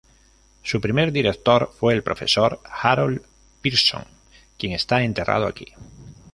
[0.63, 3.21] Su primer director fue el Profesor Harold
[3.61, 4.05] Pearson,
[4.57, 5.73] quien está enterrado aquí.